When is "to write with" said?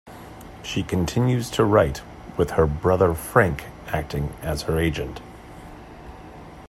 1.51-2.49